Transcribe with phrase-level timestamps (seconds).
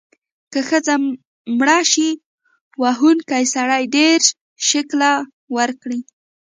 [0.51, 0.93] که ښځه
[1.57, 2.09] مړه شي،
[2.81, 4.25] وهونکی سړی دیرش
[4.69, 5.01] شِکِل
[5.57, 5.99] ورکړي.